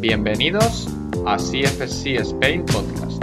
[0.00, 0.88] Bienvenidos
[1.26, 3.22] a CFSC Spain Podcast.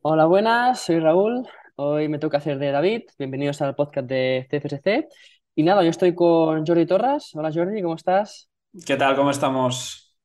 [0.00, 1.46] Hola, buenas, soy Raúl.
[1.76, 3.02] Hoy me toca hacer de David.
[3.18, 5.06] Bienvenidos al podcast de CFSC.
[5.54, 7.34] Y nada, yo estoy con Jordi Torras.
[7.34, 8.48] Hola Jordi, ¿cómo estás?
[8.86, 9.14] ¿Qué tal?
[9.14, 10.16] ¿Cómo estamos?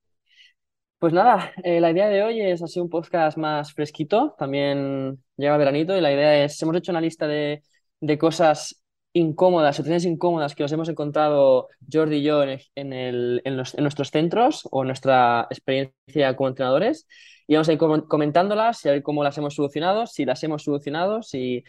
[1.00, 4.34] Pues nada, eh, la idea de hoy es así un podcast más fresquito.
[4.40, 7.62] También llega veranito y la idea es, hemos hecho una lista de,
[8.00, 8.83] de cosas
[9.14, 13.44] incómodas, situaciones incómodas que nos hemos encontrado Jordi y yo en,
[13.78, 17.08] nuestros centros o nuestra experiencia como entrenadores
[17.48, 20.64] y vamos a ir comentándolas y a ver cómo las hemos solucionado, si las hemos
[20.64, 21.64] solucionado, si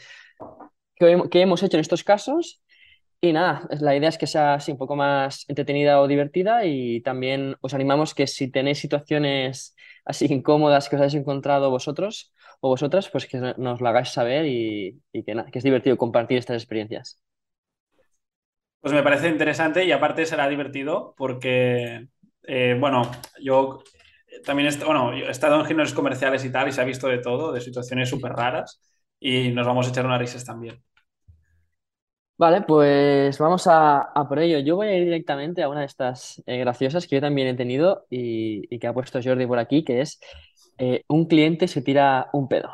[0.97, 2.63] qué, hemos hecho en estos casos.
[3.21, 7.01] Y nada, la idea es que sea así un poco más entretenida o divertida y
[7.01, 12.69] también os animamos que si tenéis situaciones así incómodas que os habéis encontrado vosotros o
[12.69, 17.19] vosotras, pues que nos lo hagáis saber y, que es divertido compartir estas experiencias.
[18.85, 22.07] Pues me parece interesante y aparte será divertido porque,
[22.43, 23.11] eh, bueno,
[23.41, 23.83] yo
[24.45, 27.17] también he, bueno, he estado en gimnasios comerciales y tal y se ha visto de
[27.17, 28.83] todo, de situaciones súper raras
[29.19, 30.83] y nos vamos a echar unas risas también.
[32.37, 34.59] Vale, pues vamos a, a, por ello.
[34.59, 37.55] Yo voy a ir directamente a una de estas eh, graciosas que yo también he
[37.55, 40.21] tenido y, y, que ha puesto Jordi por aquí, que es
[40.77, 42.69] eh, un cliente se tira un pedo.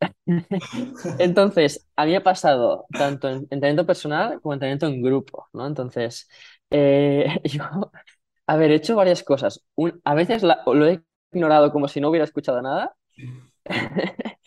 [1.18, 5.66] Entonces, a mí ha pasado tanto en entrenamiento personal como en en grupo, ¿no?
[5.66, 6.28] Entonces,
[6.70, 7.64] eh, yo,
[8.46, 9.64] a ver, he hecho varias cosas.
[10.04, 12.94] A veces la, lo he ignorado como si no hubiera escuchado nada.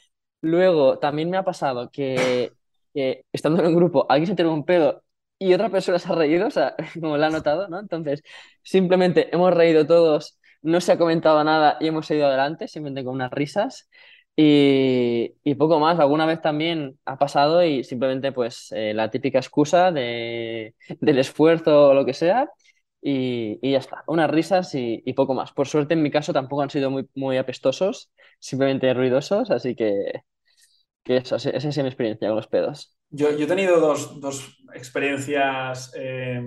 [0.42, 2.52] Luego, también me ha pasado que,
[2.94, 5.04] que, estando en un grupo, alguien se tira un pedo
[5.38, 7.80] y otra persona se ha reído, o sea, como lo ha notado, ¿no?
[7.80, 8.24] Entonces,
[8.64, 13.16] simplemente hemos reído todos, no se ha comentado nada y hemos seguido adelante, simplemente con
[13.16, 13.90] unas risas.
[14.36, 19.40] Y, y, poco más, alguna vez también ha pasado y simplemente pues eh, la típica
[19.40, 22.50] excusa de, del esfuerzo o lo que sea
[23.02, 25.52] y, y ya está, unas risas y, y, poco más.
[25.52, 28.10] Por suerte en mi caso tampoco han sido muy, muy apestosos,
[28.40, 30.24] simplemente ruidosos, así que,
[31.04, 32.96] que eso, esa es mi experiencia con los pedos.
[33.10, 36.42] Yo, yo he tenido dos, dos experiencias, eh...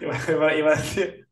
[0.00, 1.26] iba, iba a decir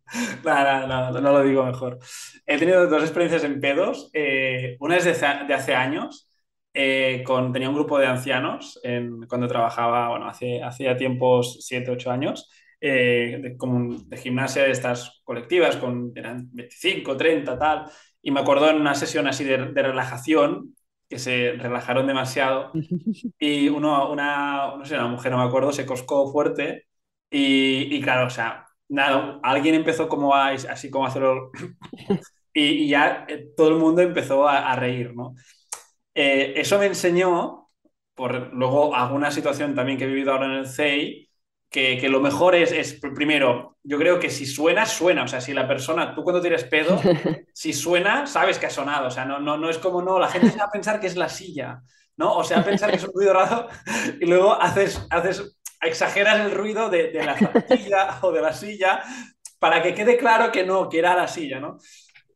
[0.44, 1.98] no, no, no, no, lo digo mejor.
[2.46, 4.10] He tenido dos experiencias en pedos.
[4.12, 5.12] Eh, una es de,
[5.46, 6.28] de, hace años.
[6.72, 11.90] Eh, con, tenía un grupo de ancianos en, cuando trabajaba, bueno, hace, hacía tiempos, 7,
[11.92, 12.50] 8 años,
[12.80, 17.84] eh, de, como de gimnasia de estas colectivas, con, eran 25, 30, tal.
[18.22, 20.74] Y me acuerdo en una sesión así de, de relajación,
[21.08, 22.72] que se relajaron demasiado,
[23.38, 26.86] y uno, una, no sé, una mujer, no me acuerdo, se coscó fuerte.
[27.30, 31.50] Y, y claro, o sea, nada, alguien empezó como a, así como a hacerlo
[32.54, 35.34] y, y, ya eh, todo el mundo empezó a, a reír, ¿no?
[36.14, 37.70] Eh, eso me enseñó,
[38.14, 41.28] por luego alguna situación también que he vivido ahora en el CEI,
[41.68, 45.40] que, que lo mejor es, es, primero, yo creo que si suena, suena, o sea,
[45.40, 47.00] si la persona, tú cuando tienes pedo,
[47.52, 50.28] si suena, sabes que ha sonado, o sea, no, no, no es como, no, la
[50.28, 51.82] gente se va a pensar que es la silla,
[52.16, 52.36] ¿no?
[52.36, 53.66] O sea, a pensar que es un ruido raro
[54.20, 59.02] y luego haces, haces exageras el ruido de, de la zapatilla o de la silla
[59.58, 61.78] para que quede claro que no, que era la silla, ¿no?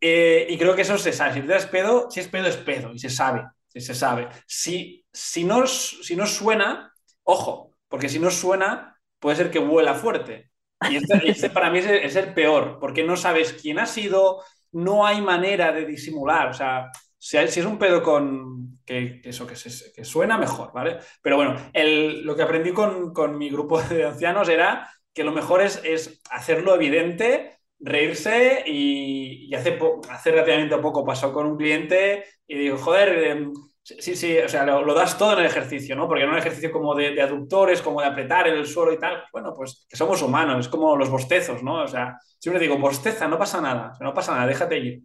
[0.01, 1.35] Eh, y creo que eso se sabe.
[1.35, 4.29] Si te das pedo, si es pedo, es pedo, y se sabe, si se sabe.
[4.47, 6.93] Si, si, no, si no suena,
[7.25, 10.51] ojo, porque si no suena, puede ser que vuela fuerte.
[10.89, 13.87] Y este, este para mí es el, es el, peor, porque no sabes quién ha
[13.87, 14.43] sido,
[14.73, 19.21] no hay manera de disimular, o sea, si, hay, si es un pedo con que,
[19.21, 20.99] que eso que, se, que, suena mejor, ¿vale?
[21.21, 25.33] Pero bueno, el, lo que aprendí con, con, mi grupo de ancianos era que lo
[25.33, 29.79] mejor es, es hacerlo evidente, reírse y, y hace,
[30.11, 33.49] hace relativamente poco pasó con un cliente y digo, joder, eh,
[33.83, 36.09] sí, sí, o sea, lo, lo, das todo en el ejercicio, ¿no?
[36.09, 38.99] Porque no un ejercicio como de, de, aductores, como de apretar en el suelo y
[38.99, 41.83] tal, bueno, pues que somos humanos, es como los bostezos, ¿no?
[41.83, 45.03] O sea, siempre digo, bosteza, no pasa nada, no pasa nada, déjate ir.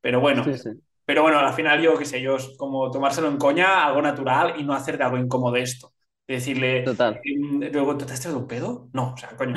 [0.00, 0.70] Pero bueno, sí, sí.
[1.06, 4.54] Pero bueno, al final yo, qué sé, yo es como tomárselo en coña, algo natural
[4.58, 5.92] y no hacer de algo incómodo esto.
[6.26, 7.20] De decirle, Total.
[7.24, 8.88] Eh, luego, ¿te has traído un pedo?
[8.92, 9.54] No, o sea, coño.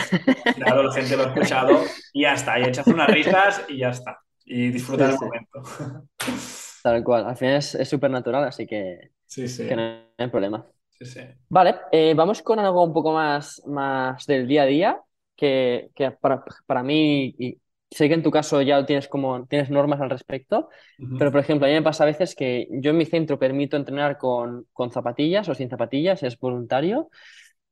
[0.55, 1.81] Claro, la gente lo ha escuchado
[2.13, 2.59] y ya está.
[2.59, 4.19] Y echas unas risas y ya está.
[4.45, 5.63] Y disfrutar sí, el momento.
[6.83, 7.25] Tal cual.
[7.25, 9.67] Al final es súper natural, así que, sí, sí.
[9.67, 9.81] que no
[10.17, 10.65] hay problema.
[10.89, 11.21] Sí, sí.
[11.49, 15.01] Vale, eh, vamos con algo un poco más, más del día a día,
[15.35, 17.57] que, que para, para mí y
[17.91, 20.69] sé que en tu caso ya tienes como tienes normas al respecto,
[20.99, 21.17] uh -huh.
[21.17, 23.77] pero por ejemplo, a mí me pasa a veces que yo en mi centro permito
[23.77, 27.09] entrenar con, con zapatillas o sin zapatillas, es voluntario.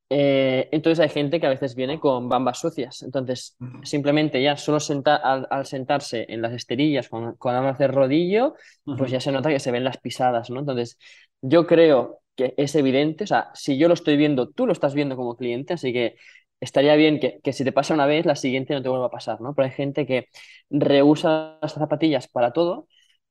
[0.09, 3.03] Eh, entonces hay gente que a veces viene con bambas sucias.
[3.03, 3.85] Entonces, uh -huh.
[3.85, 7.91] simplemente ya solo senta al, al, sentarse en las esterillas cuando, cuando van a hacer
[7.91, 8.55] rodillo,
[8.85, 8.97] uh -huh.
[8.97, 10.59] pues ya se nota que se ven las pisadas, ¿no?
[10.61, 10.97] Entonces,
[11.41, 14.93] yo creo que es evidente, o sea, si yo lo estoy viendo, tú lo estás
[14.93, 16.15] viendo como cliente, así que
[16.59, 19.11] estaría bien que, que si te pasa una vez, la siguiente no te vuelva a
[19.11, 19.53] pasar, ¿no?
[19.55, 20.27] Pero hay gente que
[20.69, 22.87] rehúsa las zapatillas para todo,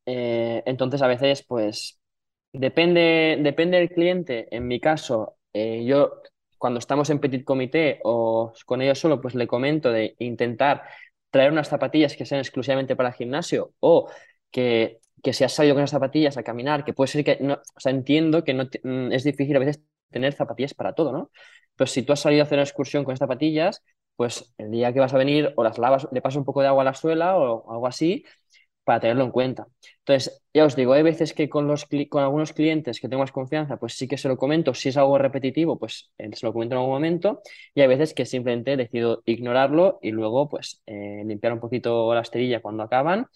[0.07, 2.01] eh, entonces a veces, pues,
[2.53, 4.49] depende, depende del cliente.
[4.55, 6.23] En mi caso, eh, yo
[6.59, 10.83] cuando estamos en petit comité o con ellos solo, pues le comento de intentar
[11.31, 14.09] traer unas zapatillas que sean exclusivamente para el gimnasio o
[14.51, 17.55] que, que se ha salido con esas zapatillas a caminar, que puede ser que, no,
[17.55, 21.31] o sea, entiendo que no mm, es difícil a veces tener zapatillas para todo, ¿no?
[21.77, 23.83] Pero si tú has salido a hacer una excursión con estas zapatillas,
[24.17, 26.69] pues el día que vas a venir o las lavas, le pasas un poco de
[26.69, 28.25] agua a la suela o algo así
[28.85, 29.67] para tenerlo en cuenta.
[29.99, 33.33] Entonces, ya os digo, hay veces que con, los, con algunos clientes que tengo más
[33.33, 34.75] confianza, pues sí que se lo comento.
[34.75, 37.43] Si es algo repetitivo, pues eh, se lo comento en algún momento.
[37.75, 42.21] Y hay veces que simplemente decido ignorarlo y luego, pues, eh, limpiar un poquito la
[42.21, 43.27] esterilla cuando acaban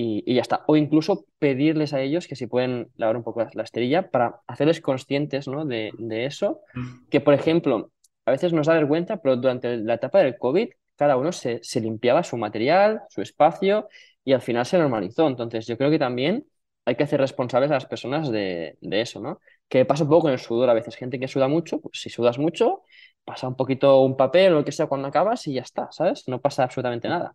[0.00, 0.62] y, ya está.
[0.68, 4.80] O incluso pedirles a ellos que si pueden lavar un poco la, esterilla para hacerles
[4.80, 5.64] conscientes ¿no?
[5.64, 6.60] de, de eso.
[6.74, 7.08] Mm.
[7.10, 7.90] Que, por ejemplo,
[8.24, 11.80] a veces nos da vergüenza, pero durante la etapa del COVID, cada uno se, se
[11.80, 13.88] limpiaba su material, su espacio
[14.24, 15.26] y al final se normalizó.
[15.26, 16.46] Entonces, yo creo que también
[16.84, 19.40] hay que hacer responsables a las personas de, eso, ¿no?
[19.68, 20.94] Que pasa un poco con el sudor a veces.
[20.96, 22.82] Gente que suda mucho, pues si sudas mucho,
[23.24, 26.28] pasa un poquito un papel o lo que sea cuando acabas y ya está, ¿sabes?
[26.28, 27.34] No pasa absolutamente nada.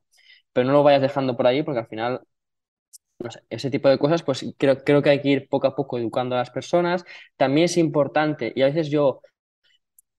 [0.54, 2.22] Pero no lo vayas dejando por ahí porque al final,
[3.50, 6.36] ese tipo de cosas, pues creo, creo que hay que ir poco a poco educando
[6.36, 7.06] a las personas.
[7.38, 9.22] También es importante, y a veces yo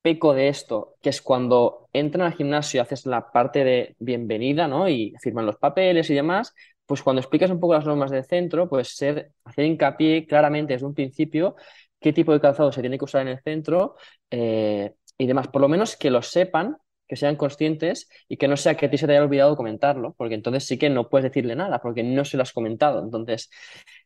[0.02, 4.68] peco de esto, que es cuando entran al gimnasio y haces la parte de bienvenida,
[4.68, 4.88] ¿no?
[4.88, 6.54] Y firman los papeles y demás,
[6.86, 10.86] pues cuando explicas un poco las normas del centro, pues ser, hacer hincapié claramente desde
[10.86, 11.56] un principio
[12.00, 13.96] qué tipo de calzado se tiene que usar en el centro
[14.30, 15.48] eh, y demás.
[15.48, 18.90] Por lo menos que lo sepan, que sean conscientes y que no sea que a
[18.90, 22.02] ti se te haya olvidado comentarlo, porque entonces sí que no puedes decirle nada, porque
[22.02, 23.02] no se lo has comentado.
[23.02, 23.50] Entonces,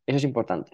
[0.07, 0.73] eso es importante.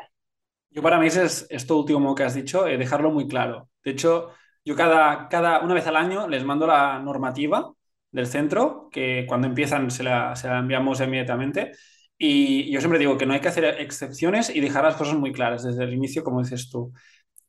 [0.70, 3.68] Yo para mí es esto último que has dicho, eh, dejarlo muy claro.
[3.84, 4.30] De hecho,
[4.64, 7.72] yo cada, cada, una vez al año les mando la normativa
[8.10, 11.72] del centro, que cuando empiezan se la, se la enviamos inmediatamente.
[12.16, 15.32] Y yo siempre digo que no hay que hacer excepciones y dejar las cosas muy
[15.32, 16.92] claras desde el inicio, como dices tú.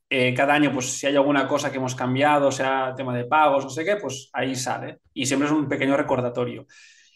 [0.10, 3.64] Eh, cada año, pues si hay alguna cosa que hemos cambiado, sea tema de pagos,
[3.64, 5.00] no sé qué, pues ahí sale.
[5.14, 6.68] Y siempre es un pequeño recordatorio.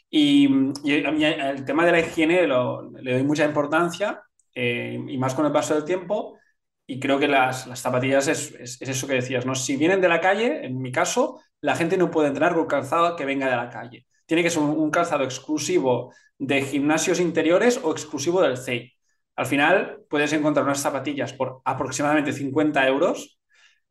[0.10, 4.24] Y, a mí el tema de la higiene le doy mucha importancia,
[4.56, 6.40] eh, y más con el paso del tiempo,
[6.88, 9.54] y creo que las, zapatillas es, eso que decías, ¿no?
[9.54, 13.16] Si vienen de la calle, en mi caso, la gente no puede entrenar con calzado
[13.16, 14.08] que venga de la calle.
[14.26, 18.92] Tiene que ser un, calzado exclusivo de gimnasios interiores o exclusivo del CEI.
[19.40, 23.40] Al final puedes encontrar unas zapatillas por aproximadamente 50 euros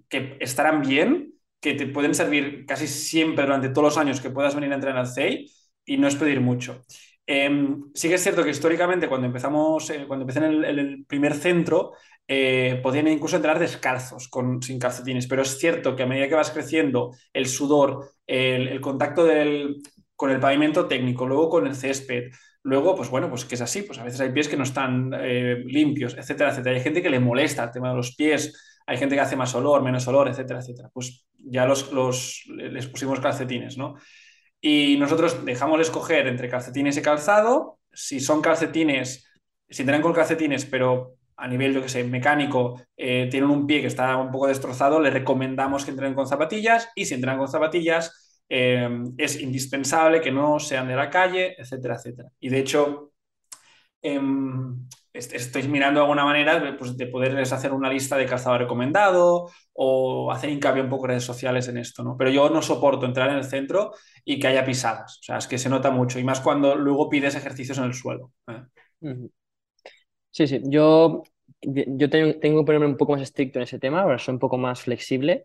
[0.07, 4.55] que estarán bien, que te pueden servir casi siempre durante todos los años que puedas
[4.55, 5.51] venir a entrenar al CEI
[5.87, 6.83] y no es pedir mucho.
[7.27, 11.33] Em, sí que es cierto que históricamente cuando empezamos, eh, cuando empecé en el, primer
[11.33, 11.95] centro,
[12.27, 16.35] eh, podían incluso entrar descalzos, con, sin calcetines, pero es cierto que a medida que
[16.35, 19.27] vas creciendo, el sudor, el, contacto
[20.15, 22.33] con el pavimento técnico, luego con el césped,
[22.69, 25.13] luego, pues bueno, pues que es así, pues a veces hay pies que no están
[25.15, 26.77] eh, limpios, etcétera, etcétera.
[26.77, 29.55] Hay gente que le molesta el tema de los pies, hay gente que hace más
[29.55, 30.91] olor, menos olor, etcétera, etcétera.
[30.93, 33.97] Pues ya los, los les pusimos calcetines, ¿no?
[34.61, 37.79] Y nosotros dejamos escoger entre calcetines y calzado.
[37.93, 39.31] Si son calcetines,
[39.69, 43.81] si tienen con calcetines, pero a nivel, yo que sé, mecánico, eh, tienen un pie
[43.81, 46.89] que está un poco destrozado, le recomendamos que entren con zapatillas.
[46.97, 51.97] Y si entran con zapatillas, eh, es indispensable que no sean de la calle, etcétera,
[51.97, 52.31] etcétera.
[52.41, 53.13] Y de hecho,
[54.03, 60.31] em, estáis mirando alguna manera pues, de poderles hacer una lista de calzado recomendado o
[60.31, 62.17] hacer hincapié un poco en redes sociales en esto, ¿no?
[62.17, 63.93] Pero yo no soporto entrar en el centro
[64.25, 65.19] y que haya pisadas.
[65.19, 67.95] O sea, es que se nota mucho y más cuando luego pides ejercicios en el
[67.95, 68.33] suelo.
[68.49, 68.63] ¿eh?
[70.31, 70.61] Sí, sí.
[70.65, 71.23] Yo,
[71.63, 74.59] yo tengo, tengo ponerme un poco más estricto en ese tema, ahora soy un poco
[74.59, 75.45] más flexible.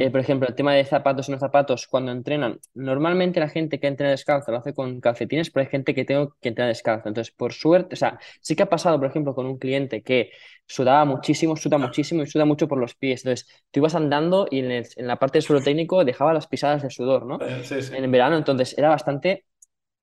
[0.00, 3.78] Eh, por ejemplo, el tema de zapatos y no zapatos, cuando entrenan, normalmente la gente
[3.78, 7.08] que entrena descalzo lo hace con calcetines, pero hay gente que tengo que entrenar descalzo.
[7.08, 10.30] Entonces, por suerte, o sea, sí que ha pasado, por ejemplo, con un cliente que
[10.66, 13.24] sudaba muchísimo, suda muchísimo y suda mucho por los pies.
[13.24, 16.90] Entonces, tú ibas andando y en, la parte del suelo técnico dejaba las pisadas de
[16.90, 17.38] sudor, ¿no?
[17.40, 19.44] Eh, en el verano, entonces era bastante,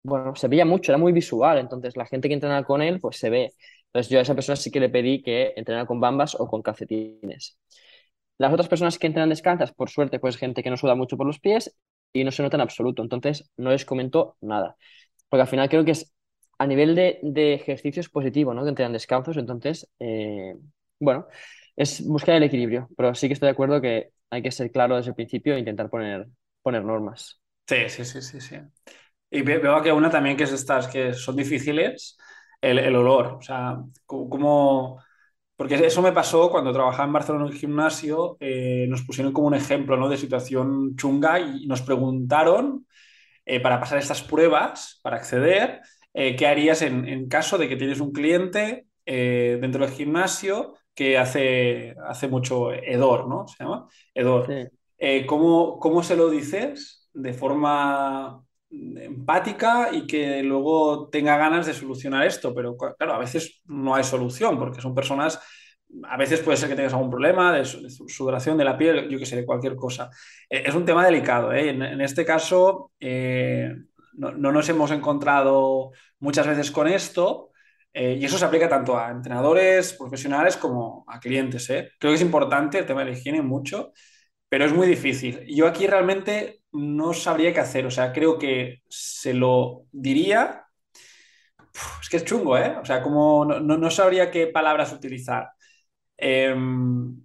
[0.04, 1.58] bueno, se veía mucho, era muy visual.
[1.58, 3.52] Entonces, la gente que entrena con él, pues se ve.
[3.88, 6.62] Entonces, yo a esa persona sí que le pedí que entrenara con bambas o con
[6.62, 7.58] calcetines.
[8.38, 11.28] Las otras personas que entrenan descalzas, por suerte, pues gente que no suda mucho por
[11.28, 11.76] los pies
[12.14, 13.02] y no se nota en absoluto.
[13.04, 14.76] Entonces, no les comento nada.
[15.30, 16.14] Porque al final creo que es
[16.60, 18.64] a nivel de, de ejercicios positivo, ¿no?
[18.64, 19.38] Que entrenan descalzos.
[19.38, 20.56] Entonces, eh,
[21.00, 21.28] bueno,
[21.76, 22.90] es buscar el equilibrio.
[22.98, 25.60] Pero sí que estoy de acuerdo que hay que ser claro desde el principio e
[25.60, 26.28] intentar poner,
[26.62, 27.40] poner normas.
[27.68, 28.56] Sí, sí, sí, sí, sí.
[29.32, 32.18] Y veo que una también que es estas que son difíciles,
[32.62, 33.36] el, el olor.
[33.36, 35.00] O sea, como
[35.56, 39.48] porque eso me pasó cuando trabajaba en Barcelona en un gimnasio, eh, nos pusieron como
[39.48, 40.10] un ejemplo ¿no?
[40.10, 42.88] de situación chunga y nos preguntaron
[43.46, 45.82] eh, para pasar estas pruebas, para acceder,
[46.14, 51.94] eh, qué harías en, caso de que tienes un cliente dentro del gimnasio que hace,
[52.08, 53.46] hace mucho hedor, ¿no?
[53.48, 54.48] Se llama hedor.
[55.28, 58.42] ¿cómo, ¿Cómo se lo dices de forma
[58.74, 64.04] empática y que luego tenga ganas de solucionar esto, pero claro, a veces no hay
[64.04, 65.40] solución porque son personas,
[66.10, 69.26] a veces puede ser que tengas algún problema de, sudoración de la piel, yo que
[69.26, 70.10] sé, de cualquier cosa.
[70.50, 71.70] Eh, es un tema delicado, ¿eh?
[71.70, 73.72] en, este caso eh,
[74.14, 77.52] no, nos hemos encontrado muchas veces con esto.
[77.94, 81.68] y eso se aplica tanto a entrenadores profesionales como a clientes.
[81.68, 83.92] Creo que es importante el tema de la higiene mucho,
[84.50, 85.46] pero es muy difícil.
[85.48, 87.86] Yo aquí realmente no sabría qué hacer.
[87.86, 90.66] O sea, creo que se lo diría.
[92.02, 92.76] es que es chungo, ¿eh?
[92.82, 95.50] O sea, como no, sabría qué palabras utilizar.
[96.18, 97.22] Em,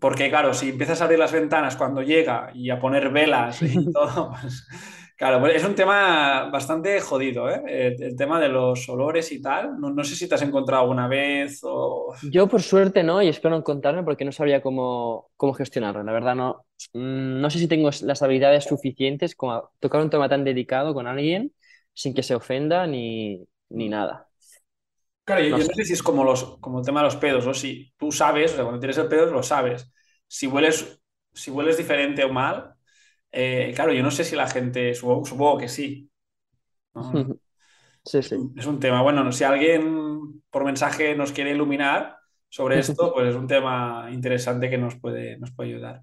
[0.00, 3.92] porque, claro, si empiezas a abrir las ventanas cuando llega y a poner velas y
[3.92, 4.66] todo, pues,
[5.18, 7.60] Claro, pues es un tema bastante jodido, ¿eh?
[7.98, 9.76] El, tema de los olores y tal.
[9.80, 12.14] No, sé si te has encontrado alguna vez o...
[12.30, 16.04] Yo por suerte no, y espero encontrarme porque no sabría cómo, cómo gestionarlo.
[16.04, 20.28] La verdad no, mm, no sé si tengo las habilidades suficientes como tocar un tema
[20.28, 21.52] tan delicado con alguien
[21.92, 24.28] sin que se ofenda ni, ni nada.
[25.24, 25.84] Claro, yo no, sé.
[25.84, 28.54] si es como, los, como el tema de los pedos, o si tú sabes, o
[28.54, 29.92] sea, cuando tienes el pedo lo sabes.
[30.28, 31.02] Si hueles,
[31.34, 32.77] si hueles diferente o mal,
[33.32, 36.10] eh, claro, yo no sé si la gente, supongo, que sí.
[38.04, 38.36] Sí, sí.
[38.56, 39.02] Es un tema.
[39.02, 42.16] Bueno, si alguien por mensaje nos quiere iluminar
[42.48, 46.02] sobre esto, pues es un tema interesante que nos puede, nos puede ayudar.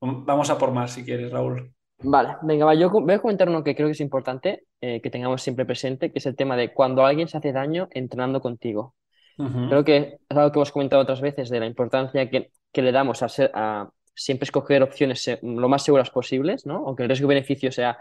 [0.00, 1.72] Vamos a por más si quieres, Raúl.
[1.98, 2.74] Vale, venga, va.
[2.74, 6.10] Yo voy a comentar uno que creo que es importante eh, que tengamos siempre presente,
[6.10, 8.96] que es el tema de cuando alguien se hace daño entrenando contigo.
[9.36, 12.92] Creo que es algo que hemos comentado otras veces de la importancia que, que le
[12.92, 16.84] damos a, ser, a, siempre escoger opciones lo más seguras posibles, ¿no?
[16.86, 17.98] Aunque el riesgo-beneficio sea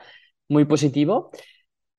[0.49, 1.31] muy positivo.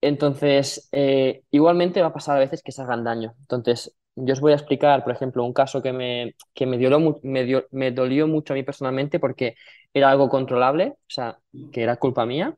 [0.00, 3.34] Entonces, eh, igualmente va a pasar a veces que se hagan daño.
[3.40, 6.76] Entonces, yo os voy a explicar, por ejemplo, un caso que me, que me,
[7.22, 9.54] me, me dolió mucho a mí personalmente porque
[9.94, 11.38] era algo controlable, o sea,
[11.72, 12.56] que era culpa mía,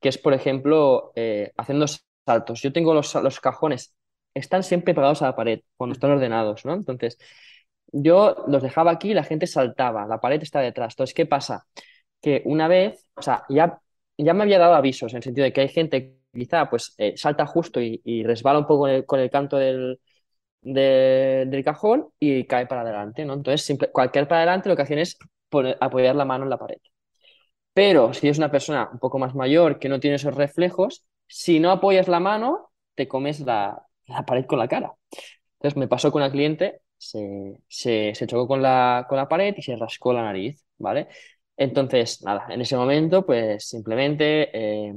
[0.00, 1.86] que es, por ejemplo, eh, haciendo
[2.26, 2.62] saltos.
[2.62, 3.94] Yo tengo los, los cajones,
[4.34, 6.74] están siempre pegados a la pared cuando están ordenados, ¿no?
[6.74, 7.18] Entonces,
[7.92, 10.94] yo los dejaba aquí y la gente saltaba, la pared está detrás.
[10.94, 11.66] Entonces, ¿qué pasa?
[12.20, 13.80] Que una vez, o sea, ya,
[14.16, 16.94] ya me había dado avisos en el sentido de que hay gente que quizá pues
[16.98, 20.00] eh, salta justo y, resbala un poco con el, canto del,
[20.62, 23.34] del cajón y cae para adelante, ¿no?
[23.34, 25.18] Entonces, simple, cualquier para adelante lo que hacen es
[25.80, 26.78] apoyar la mano en la pared.
[27.72, 31.60] Pero si es una persona un poco más mayor que no tiene esos reflejos, si
[31.60, 34.92] no apoyas la mano, te comes la, la pared con la cara.
[35.54, 39.62] Entonces me pasó con una cliente se, se, chocó con la, con la pared y
[39.62, 41.08] se rascó la nariz, ¿vale?
[41.56, 44.50] Entonces, nada, en ese momento, pues simplemente
[44.88, 44.94] eh,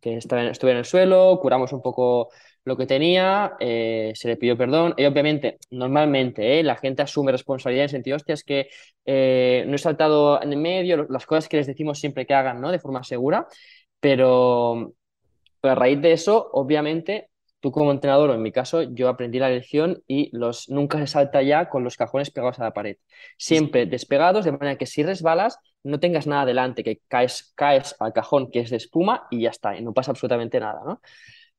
[0.00, 2.30] que estaba, estuve en el suelo, curamos un poco
[2.64, 7.32] lo que tenía, eh, se le pidió perdón y obviamente, normalmente, eh, la gente asume
[7.32, 8.68] responsabilidad en el sentido, hostia, que
[9.66, 12.70] no he saltado en el medio, las cosas que les decimos siempre que hagan, ¿no?
[12.70, 13.46] De forma segura,
[14.00, 14.94] pero
[15.62, 17.30] a raíz de eso, obviamente,
[17.62, 21.06] tú como entrenador, o en mi caso, yo aprendí la lección y los, nunca se
[21.06, 22.96] salta ya con los cajones pegados a la pared.
[23.38, 28.12] Siempre despegados, de manera que si resbalas, no tengas nada delante, que caes, caes al
[28.12, 31.00] cajón que es de espuma y ya está, y no pasa absolutamente nada, ¿no?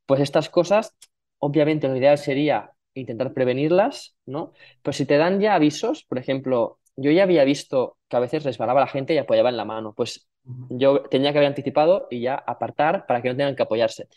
[0.05, 0.93] Pues estas cosas,
[1.39, 4.51] obviamente lo ideal sería intentar prevenirlas, ¿no?
[4.81, 8.43] Pero si te dan ya avisos, por ejemplo, yo ya había visto que a veces
[8.43, 10.27] resbalaba la gente y apoyaba en la mano, pues
[10.69, 14.07] yo tenía que haber anticipado y ya apartar para que no tengan que apoyarse.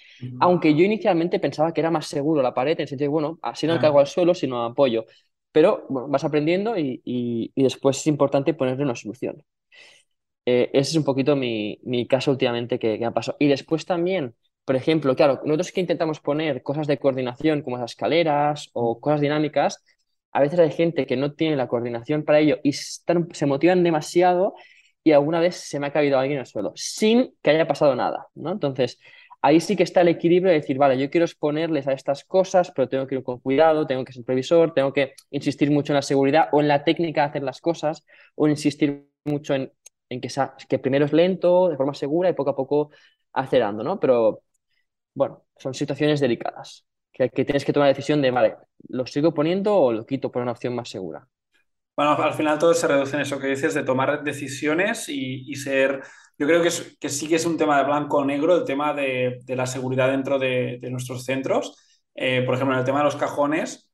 [0.41, 3.39] Aunque yo inicialmente pensaba que era más seguro la pared, en el sentido de, bueno,
[3.43, 5.05] así no caigo al suelo, sino apoyo.
[5.53, 9.43] Pero bueno, vas aprendiendo y, y, después es importante ponerle una solución.
[10.45, 13.37] Eh, ese es un poquito mi, mi caso últimamente que, que, me pasado.
[13.41, 17.93] Y después también, por ejemplo, claro, nosotros que intentamos poner cosas de coordinación como las
[17.93, 19.83] escaleras o cosas dinámicas,
[20.33, 23.83] a veces hay gente que no tiene la coordinación para ello y están, se motivan
[23.83, 24.55] demasiado
[25.07, 28.27] y alguna vez se me ha caído alguien al suelo, sin que haya pasado nada,
[28.35, 28.51] ¿no?
[28.51, 28.99] Entonces,
[29.41, 32.73] ahí sí que está el equilibrio de decir, vale, yo quiero exponerles a estas cosas,
[32.73, 35.97] pero tengo que ir con cuidado, tengo que ser previsor, tengo que insistir mucho en
[35.97, 39.73] la seguridad o en la técnica de hacer las cosas, o insistir mucho en,
[40.09, 40.29] en que,
[40.69, 42.91] que primero es lento, de forma segura y poco a poco
[43.33, 44.01] acelerando, ¿no?
[44.01, 44.43] Pero,
[45.15, 48.57] bueno, son situaciones delicadas, que, que tienes que tomar la decisión de, vale,
[48.89, 51.29] ¿lo sigo poniendo o lo quito por una opción más segura?
[51.97, 56.03] Bueno, al final todo se reduce en eso que dices de tomar decisiones y, ser.
[56.39, 58.93] Yo creo que, que, sí que es un tema de blanco o negro el tema
[58.93, 61.75] de, la seguridad dentro de, nuestros centros.
[62.15, 63.91] Eh, por ejemplo, en el tema de los cajones,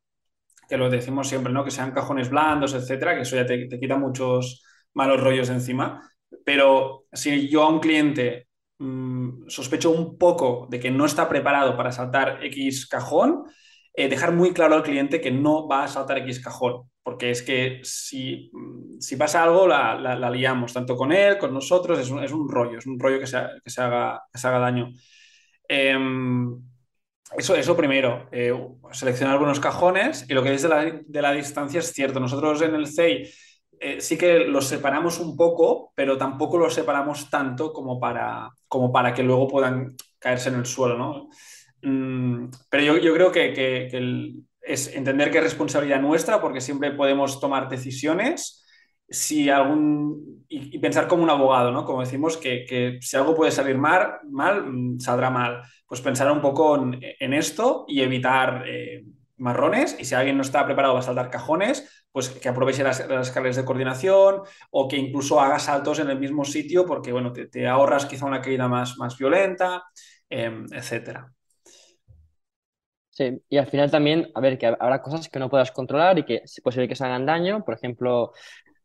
[0.69, 1.65] que lo decimos siempre, ¿no?
[1.65, 5.55] Que sean cajones blandos, etcétera, que eso ya te, te quita muchos malos rollos de
[5.55, 6.03] encima.
[6.45, 11.77] Pero si yo a un cliente mmm, sospecho un poco de que no está preparado
[11.77, 13.45] para saltar X cajón,
[13.95, 17.43] eh, dejar muy claro al cliente que no va a saltar X cajón, porque es
[17.43, 18.51] que si,
[19.01, 22.49] si pasa algo la, la, liamos, tanto con él, con nosotros, es un, es un
[22.49, 24.91] rollo, es un rollo que se, que se, haga, se haga daño.
[25.69, 25.97] Eh,
[27.37, 28.53] eso, eso primero, eh,
[28.93, 32.21] seleccionar algunos cajones y lo que dices de la, de la distancia es cierto.
[32.21, 33.33] Nosotros en el CEI
[33.81, 38.93] eh, sí que los separamos un poco, pero tampoco los separamos tanto como para, como
[38.93, 41.31] para que luego puedan caerse en el suelo, ¿no?
[41.83, 46.93] Mm, pero yo, yo, creo que, que, es entender que es responsabilidad nuestra porque siempre
[46.93, 48.63] podemos tomar decisiones
[49.13, 51.85] si algún, y, pensar como un abogado, ¿no?
[51.85, 55.63] Como decimos, que, que, si algo puede salir mal, mal, mm, saldrá mal.
[55.87, 59.05] Pues pensar un poco en, esto y evitar eh,
[59.37, 59.97] marrones.
[60.01, 63.57] Y si alguien no está preparado para saltar cajones, pues que aproveche las, las escaleras
[63.57, 67.69] de coordinación o que incluso haga saltos en el mismo sitio porque, bueno, te, te
[67.69, 69.85] ahorras quizá una caída más, más violenta,
[70.31, 71.31] eh, etcétera.
[73.13, 76.25] Sí, y al final también, a ver, que habrá cosas que no puedas controlar y
[76.25, 77.63] que es posible que se hagan daño.
[77.63, 78.33] Por ejemplo,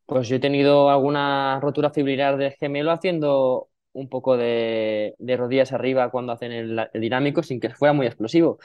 [0.05, 5.71] pues yo he tenido alguna rotura fibrilar de gemelo haciendo un poco de, de rodillas
[5.71, 8.59] arriba cuando hacen el, el, dinámico sin que fuera muy explosivo.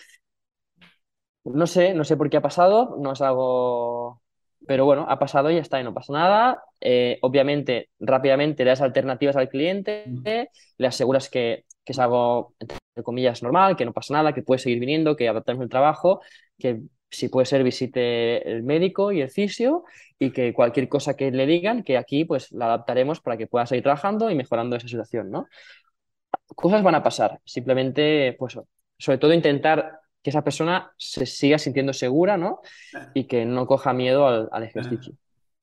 [1.44, 4.20] No sé, no sé por qué ha pasado, no es algo...
[4.66, 6.62] Pero bueno, ha pasado y ya está, y no pasa nada.
[6.80, 10.04] Eh, obviamente, rápidamente le das alternativas al cliente,
[10.78, 14.58] le aseguras que, que es algo, entre comillas, normal, que no pasa nada, que puede
[14.58, 16.20] seguir viniendo, que adaptamos el trabajo,
[16.58, 16.80] que
[17.10, 19.84] si puede ser visite el médico y el fisio
[20.18, 23.66] y que cualquier cosa que le digan, que aquí pues la adaptaremos para que pueda
[23.66, 25.46] seguir trabajando y mejorando esa situación, ¿no?
[26.54, 28.58] Cosas van a pasar, simplemente, pues,
[28.98, 32.60] sobre todo intentar que esa persona se siga sintiendo segura, ¿no?
[33.14, 35.14] Y que no coja miedo al, al ejercicio.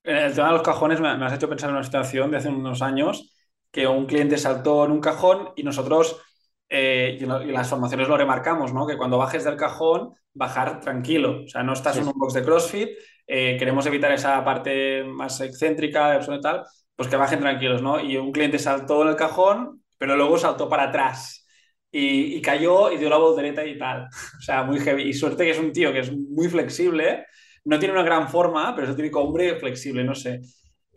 [0.04, 2.50] El tema de los cajones me, me has hecho pensar en una situación de hace
[2.50, 3.36] unos años
[3.72, 6.22] que un cliente saltó en un cajón y nosotros
[6.70, 8.86] eh, y, las formaciones lo remarcamos, ¿no?
[8.86, 11.44] Que cuando bajes del cajón, bajar tranquilo.
[11.46, 12.02] O sea, no estás sí.
[12.02, 12.90] en un box de CrossFit,
[13.26, 16.64] eh, queremos evitar esa parte más excéntrica, de tal,
[16.96, 18.00] pues que bajen tranquilos, ¿no?
[18.00, 21.48] Y un cliente saltó en el cajón, pero luego saltó para atrás.
[21.92, 24.08] Y, y cayó y dio la voltereta y tal.
[24.38, 25.04] O sea, muy heavy.
[25.04, 27.26] Y suerte que es un tío que es muy flexible,
[27.66, 30.42] no tiene una gran forma, pero es un típico hombre flexible, no sé.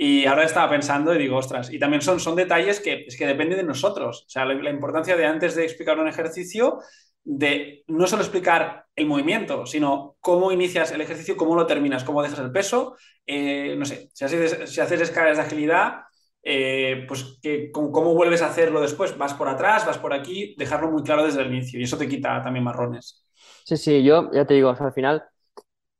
[0.05, 3.25] Y ahora estaba pensando y digo, ostras, y también son, son detalles que, es que
[3.25, 4.25] dependen de nosotros.
[4.27, 6.81] O sea, la, importancia de antes de explicar un ejercicio,
[7.23, 12.21] de no solo explicar el movimiento, sino cómo inicias el ejercicio, cómo lo terminas, cómo
[12.21, 12.97] dejas el peso.
[13.25, 16.01] Eh, no sé, si haces, escalas de agilidad,
[16.43, 19.17] eh, pues que, cómo, cómo, vuelves a hacerlo después.
[19.17, 21.79] Vas por atrás, vas por aquí, dejarlo muy claro desde el inicio.
[21.79, 23.25] Y eso te quita también marrones.
[23.65, 25.23] Sí, sí, yo ya te digo, al final,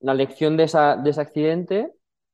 [0.01, 1.93] la lección de, esa, de ese accidente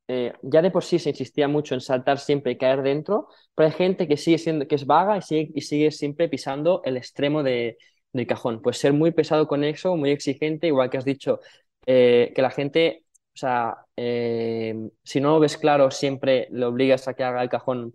[0.09, 3.69] eh, ya de por sí se insistía mucho en saltar siempre y caer dentro, pero
[3.69, 6.97] hay gente que sigue siendo, que es vaga y sigue, y sigue siempre pisando el
[6.97, 7.79] extremo de,
[8.13, 8.63] del cajón.
[8.63, 11.41] Pues ser muy pesado con eso, muy exigente, igual que has dicho,
[11.87, 17.07] eh, que la gente, o sea, eh, si no lo ves claro, siempre le obligas
[17.09, 17.95] a que haga el cajón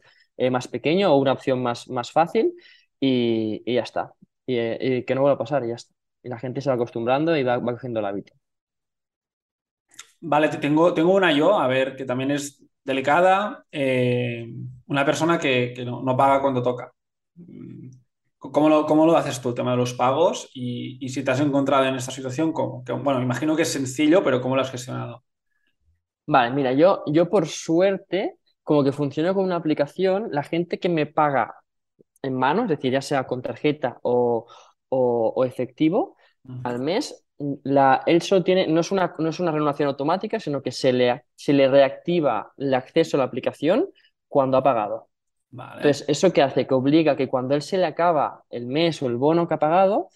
[0.52, 2.54] más pequeño o una opción más, más fácil
[3.00, 4.14] y, y ya está.
[4.46, 5.94] Y, y, que no vuelva a pasar y ya está.
[6.24, 8.34] Y la gente se va acostumbrando y va, va cogiendo el hábito.
[10.26, 13.66] Vale, tengo, tengo una yo, a ver, que también es delicada.
[13.70, 14.48] Eh,
[14.88, 16.94] una persona que, que no, no, paga cuando toca.
[18.38, 20.50] ¿Cómo lo, ¿Cómo lo, haces tú, el tema de los pagos?
[20.54, 22.86] Y, y, si te has encontrado en esta situación, ¿cómo?
[22.86, 25.26] Que, bueno, imagino que es sencillo, pero ¿cómo lo has gestionado?
[26.26, 30.88] Vale, mira, yo, yo por suerte, como que funciona con una aplicación, la gente que
[30.88, 31.54] me paga
[32.22, 34.46] en mano, es decir, ya sea con tarjeta o,
[34.88, 36.16] o, o efectivo,
[36.64, 40.62] al mes, la, él solo tiene, no es, una, no es una renovación automática, sino
[40.62, 43.90] que se le, se le reactiva el acceso a la aplicación
[44.28, 45.10] cuando ha pagado.
[45.52, 45.78] Vale.
[45.78, 46.66] Entonces, ¿eso qué hace?
[46.66, 49.60] Que obliga que cuando él se le acaba el mes o el bono que ha
[49.60, 50.10] pagado,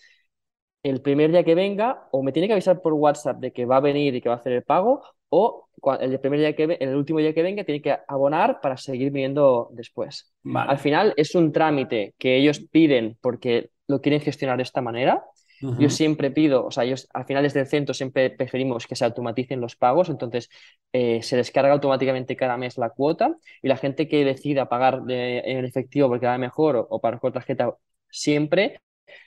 [0.84, 3.78] el primer día que venga, o me tiene que avisar por WhatsApp de que va
[3.78, 5.68] a venir y que va a hacer el pago, o
[6.00, 9.70] el primer día que el último día que venga tiene que abonar para seguir viniendo
[9.72, 10.32] después.
[10.44, 10.72] Vale.
[10.72, 15.24] Al final es un trámite que ellos piden porque lo quieren gestionar de esta manera
[15.62, 15.80] Uh -huh.
[15.80, 19.06] Yo siempre pido, o sea, yo, al final desde el centro siempre preferimos que se
[19.06, 20.50] automaticen los pagos, entonces
[20.94, 25.40] eh, se descarga automáticamente cada mes la cuota y la gente que decida pagar de,
[25.40, 27.76] en efectivo porque va mejor o, o para con tarjeta
[28.10, 28.82] siempre,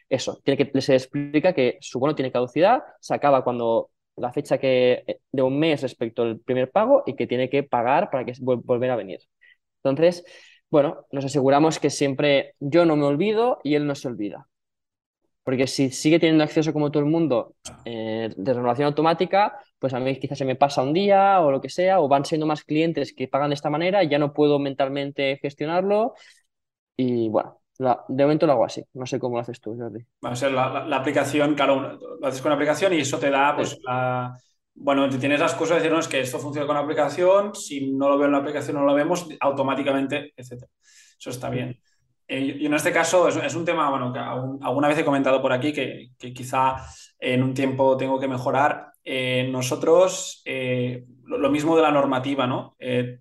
[0.08, 4.58] eso, tiene que, se explica que su bono tiene caducidad, se acaba cuando la fecha
[4.58, 8.24] que, eh, de un mes respecto al primer pago y que tiene que pagar para
[8.24, 9.20] que volver a venir.
[9.82, 10.24] Entonces,
[10.70, 14.49] bueno, nos aseguramos que siempre yo no me olvido y él no se olvida.
[15.42, 20.00] Porque si sigue teniendo acceso como todo el mundo eh, de renovación automática, pues a
[20.00, 22.62] mí quizás se me pasa un día o lo que sea, o van siendo más
[22.62, 26.14] clientes que pagan de esta manera, ya no puedo mentalmente gestionarlo
[26.96, 30.04] y bueno, de momento lo hago así, no sé cómo lo haces tú, Jordi.
[30.24, 33.56] Va a ser la, aplicación, claro, lo haces con la aplicación y eso te da
[33.56, 34.34] pues la
[34.74, 37.92] bueno, tienes las cosas de decir, no, es que esto funciona con la aplicación, si
[37.92, 40.64] no lo veo en la aplicación no lo vemos, automáticamente, etc.
[41.18, 41.78] Eso está bien.
[42.30, 45.52] Eh, y en este caso es, un tema, bueno, que alguna vez he comentado por
[45.52, 46.76] aquí que, quizá
[47.18, 48.92] en un tiempo tengo que mejorar.
[49.02, 52.76] Eh, nosotros, eh, lo, mismo de la normativa, ¿no?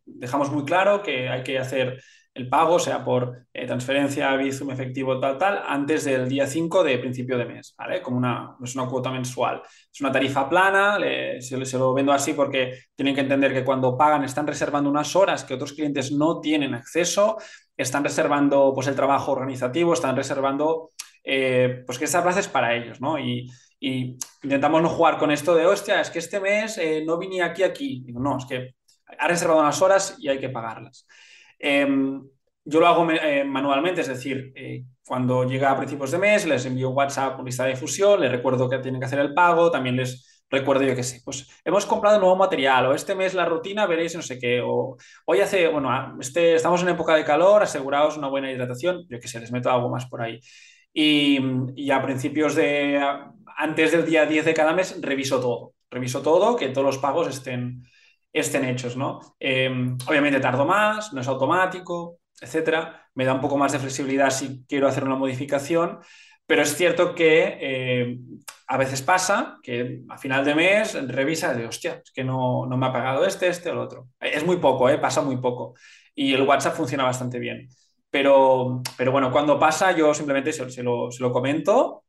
[0.06, 5.20] dejamos muy claro que hay que hacer el pago, sea por eh, transferencia, Bizum, efectivo,
[5.20, 8.02] tal, tal, antes del día 5 de principio de mes, ¿vale?
[8.02, 9.62] Como una, es una cuota mensual.
[9.92, 10.98] Es una tarifa plana,
[11.42, 15.16] se, se, lo vendo así porque tienen que entender que cuando pagan están reservando unas
[15.16, 17.38] horas que otros clientes no tienen acceso,
[17.76, 20.92] están reservando pues, el trabajo organizativo, están reservando
[21.24, 23.18] eh, pues que esta plaza es para ellos, ¿no?
[23.20, 23.50] Y,
[23.82, 27.64] intentamos no jugar con esto de, hostia, es que este mes eh, no vine aquí,
[27.64, 28.06] aquí.
[28.10, 28.76] no, es que
[29.18, 31.08] ha reservado unas horas y hay que pagarlas.
[31.60, 32.24] Em,
[32.64, 36.66] yo lo hago eh, manualmente, es decir, eh, cuando llega a principios de mes, les
[36.66, 39.96] envío WhatsApp con lista de difusión, les recuerdo que tienen que hacer el pago, también
[39.96, 43.86] les recuerdo yo que sé, pues hemos comprado nuevo material, o este mes la rutina
[43.86, 48.18] veréis no sé qué, o hoy hace, bueno, este, estamos en época de calor, aseguraos
[48.18, 50.40] una buena hidratación, yo que sé, les meto algo más por ahí.
[50.94, 51.40] Y,
[51.76, 53.00] y a principios de,
[53.58, 57.28] antes del día 10 de cada mes, reviso todo, reviso todo, que todos los pagos
[57.28, 57.84] estén
[58.34, 59.20] estén hechos, ¿no?
[59.40, 63.10] Em, obviamente tardo más, no es automático, etcétera.
[63.16, 66.00] Me da un poco más de flexibilidad si quiero hacer una modificación,
[66.46, 68.20] pero es cierto que eh,
[68.68, 72.86] a veces pasa que a final de mes revisa de, hostia, es que no, me
[72.86, 74.10] ha pagado este, este o el otro.
[74.20, 74.98] Es muy poco, ¿eh?
[74.98, 75.76] pasa muy poco.
[76.16, 77.70] Y el WhatsApp funciona bastante bien.
[78.10, 82.04] Pero, pero bueno, cuando pasa yo simplemente se, lo, se lo comento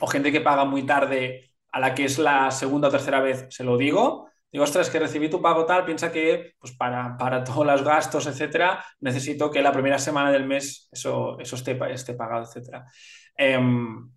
[0.00, 3.46] o gente que paga muy tarde a la que es la segunda o tercera vez
[3.50, 7.42] se lo digo digo, ostras, que recibí tu pago tal, piensa que pues para, para
[7.44, 12.14] todos los gastos, etcétera, necesito que la primera semana del mes eso, eso esté, esté
[12.14, 12.86] pagado, etcétera.
[13.36, 14.10] Em,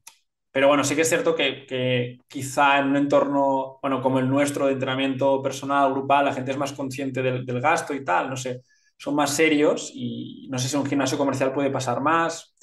[0.51, 4.29] pero bueno, sí que es cierto que, que, quizá en un entorno, bueno, como el
[4.29, 8.29] nuestro de entrenamiento personal, grupal, la gente es más consciente del, del gasto y tal,
[8.29, 8.61] no sé,
[8.97, 12.55] son más serios y no sé si un gimnasio comercial puede pasar más,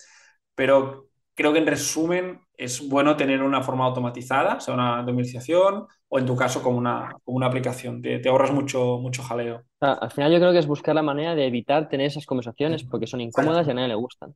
[0.54, 6.18] pero creo que en resumen es bueno tener una forma automatizada, sea una domiciliación o
[6.18, 8.02] en tu caso como una, como una aplicación.
[8.02, 9.64] Te, ahorras mucho, mucho jaleo.
[9.80, 13.06] al final yo creo que es buscar la manera de evitar tener esas conversaciones porque
[13.06, 14.34] son incómodas y a nadie le gustan.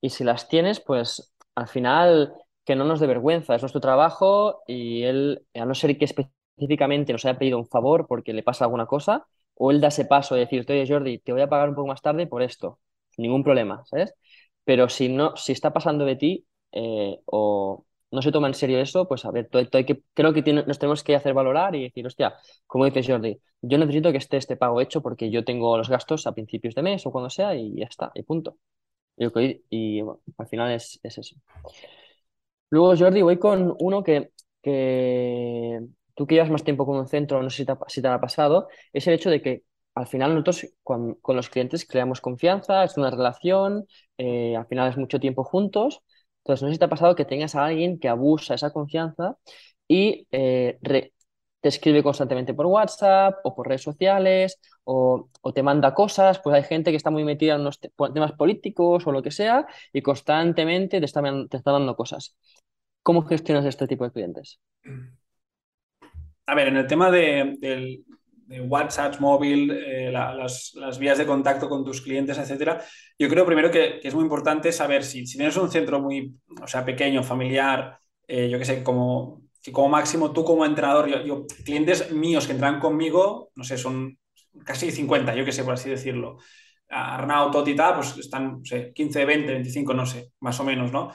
[0.00, 4.62] Y si las tienes, pues al final que no nos dé vergüenza, es nuestro trabajo
[4.66, 8.64] y él, a no ser que específicamente nos haya pedido un favor porque le pasa
[8.64, 11.68] alguna cosa, o él da ese paso de decir, oye Jordi, te voy a pagar
[11.68, 12.78] un poco más tarde por esto,
[13.18, 14.14] ningún problema, ¿sabes?
[14.64, 18.80] Pero si no, si está pasando de ti eh, o no se toma en serio
[18.80, 22.06] eso, pues a ver, hay que, creo que nos tenemos que hacer valorar y decir,
[22.06, 22.34] hostia,
[22.66, 26.26] como dices Jordi, yo necesito que esté este pago hecho porque yo tengo los gastos
[26.26, 28.56] a principios de mes o cuando sea y ya está, y punto.
[29.16, 31.36] Y, bueno, al final es, es, eso.
[32.70, 35.80] Luego, Jordi, voy con uno que, que
[36.14, 38.20] tú que llevas más tiempo con un centro, no sé si te, si te ha
[38.20, 39.62] pasado, es el hecho de que
[39.94, 43.86] al final nosotros con, los clientes creamos confianza, es una relación,
[44.18, 46.02] eh, al final es mucho tiempo juntos.
[46.38, 49.38] Entonces, no sé si te ha pasado que tengas a alguien que abusa esa confianza
[49.88, 56.38] y eh, te escribe constantemente por WhatsApp o por redes sociales o, te manda cosas.
[56.40, 59.66] Pues hay gente que está muy metida en los temas políticos o lo que sea
[59.92, 62.36] y constantemente te está, te está dando cosas.
[63.02, 64.60] ¿Cómo gestionas este tipo de clientes?
[66.46, 68.04] A ver, en el tema de, del,
[68.46, 72.82] de WhatsApp, móvil, eh, las, vías de contacto con tus clientes, etcétera.
[73.18, 76.66] Yo creo primero que, es muy importante saber si, si, tienes un centro muy, o
[76.66, 82.12] sea, pequeño, familiar, eh, yo qué sé, como, como máximo tú como entrenador, yo, clientes
[82.12, 84.18] míos que entran conmigo, no sé, son
[84.64, 86.38] casi 50, yo qué sé, por así decirlo.
[86.88, 90.64] Arnau, Tot y tal, pues están, no sé, 15, 20, 25, no sé, más o
[90.64, 91.10] menos, ¿no?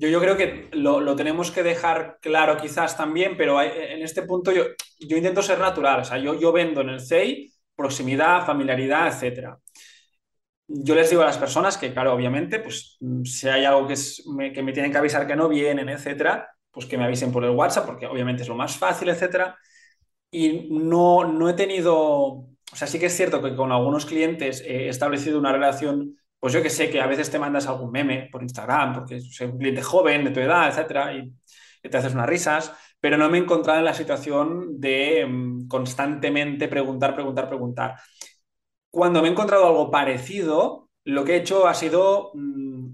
[0.00, 4.50] Yo, yo creo que lo, tenemos que dejar claro quizás también, pero en este punto
[4.50, 4.64] yo,
[4.98, 6.00] yo intento ser natural.
[6.00, 9.58] O sea, yo, yo vendo en el CEI proximidad, familiaridad, etc.
[10.66, 13.94] Yo les digo a las personas que, claro, obviamente, pues si hay algo que,
[14.34, 17.44] me, que me tienen que avisar que no vienen, etcétera, pues que me avisen por
[17.44, 19.58] el WhatsApp, porque obviamente es lo más fácil, etcétera.
[20.30, 24.62] Y no, no he tenido, o sea, sí que es cierto que con algunos clientes
[24.66, 28.28] he establecido una relación pues yo que sé, que a veces te mandas algún meme
[28.32, 31.32] por Instagram, porque soy un cliente joven de tu edad, etcétera, y,
[31.82, 36.68] te haces unas risas, pero no me he encontrado en la situación de mm, constantemente
[36.68, 37.94] preguntar, preguntar, preguntar.
[38.90, 42.88] Cuando me he encontrado algo parecido, lo que he hecho ha sido mm,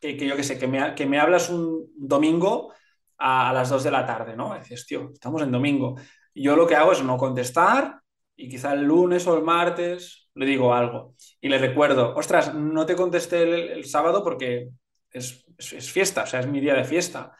[0.00, 2.72] que, yo que sé, que me, que me hablas un domingo
[3.18, 4.56] a, las 2 de la tarde, ¿no?
[4.58, 5.96] dices, tío, estamos en domingo.
[6.34, 8.00] Yo lo que hago es no contestar
[8.38, 11.14] y quizá el lunes o el martes le digo algo.
[11.40, 14.68] Y le recuerdo, ostras, no te contesté el, sábado porque
[15.10, 15.44] es,
[15.92, 17.36] fiesta, o sea, es mi día de fiesta.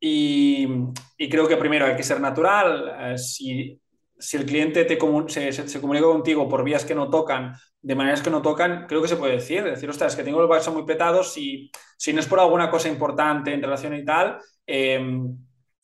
[0.00, 0.66] Y,
[1.30, 2.92] creo que primero hay que ser natural.
[2.98, 3.78] Eh, si,
[4.18, 8.22] si, el cliente te se, se, comunica contigo por vías que no tocan, de maneras
[8.22, 9.62] que no tocan, creo que se puede decir.
[9.62, 11.22] Decir, ostras, es que tengo el WhatsApp muy petado.
[11.22, 15.36] Si, si no es por alguna cosa importante en relación y tal, em,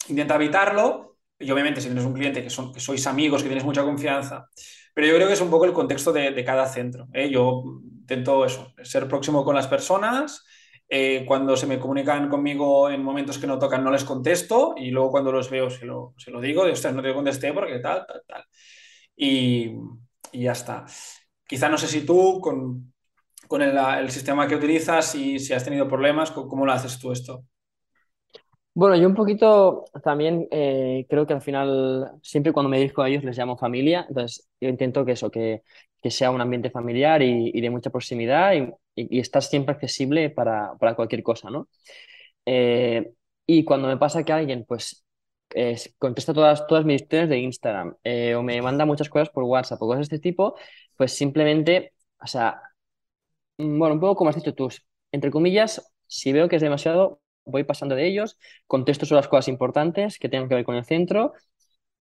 [0.09, 1.18] intenta evitarlo.
[1.39, 4.49] Y obviamente, si tienes un cliente que, son, que sois amigos, que tienes mucha confianza.
[4.95, 7.07] Pero yo creo que es un poco el contexto de, de cada centro.
[7.13, 7.31] ¿eh?
[7.31, 7.63] Yo
[8.01, 10.45] intento eso, ser próximo con las personas
[10.91, 14.91] eh, cuando se me comunican conmigo en momentos que no tocan, no les contesto y
[14.91, 17.79] luego cuando los veo se lo, se lo digo, de ustedes no te contesté porque
[17.79, 18.45] tal, tal, tal.
[19.15, 19.75] Y,
[20.33, 20.87] y ya está.
[21.47, 22.95] Quizá no sé si tú, con,
[23.47, 27.13] con el, el, sistema que utilizas, y si has tenido problemas, ¿cómo lo haces tú
[27.13, 27.45] esto?
[28.79, 33.09] Bueno, yo un poquito también eh, creo que al final, siempre cuando me dirijo a
[33.09, 35.63] ellos les llamo familia, entonces yo intento que eso, que,
[36.01, 40.31] que sea un ambiente familiar y, y de mucha proximidad y, y, estar siempre accesible
[40.31, 41.69] para, para cualquier cosa, ¿no?
[42.47, 43.13] Eh,
[43.47, 45.05] y cuando me pasa que alguien, pues,
[45.99, 49.83] contesta todas, todas mis historias de Instagram eh, o me manda muchas cosas por WhatsApp
[49.83, 50.55] o cosas de este tipo,
[50.97, 52.63] pues simplemente, o sea,
[53.59, 54.69] mm, bueno, un poco como has dicho tú,
[55.13, 59.49] entre comillas, si veo que es demasiado, voy pasando de ellos, contesto solo las cosas
[59.49, 61.33] importantes que tengan que ver con el centro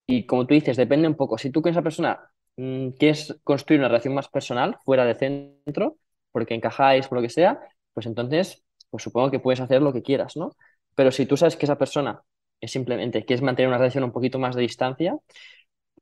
[0.07, 1.37] y como tú dices, depende un poco.
[1.37, 2.19] Si tú con esa persona
[2.57, 5.97] mm, quieres construir una relación más personal fuera del centro,
[6.31, 7.59] porque encajáis, por lo que sea,
[7.93, 10.51] pues entonces, pues supongo que puedes hacer lo que quieras, ¿no?
[10.95, 12.21] Pero si tú sabes que esa persona
[12.59, 15.17] es simplemente quieres mantener una relación un poquito más de distancia,